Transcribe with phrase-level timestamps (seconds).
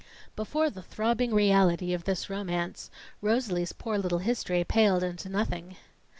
[0.35, 2.89] Before the throbbing reality of this romance,
[3.21, 5.75] Rosalie's poor little history paled into nothing.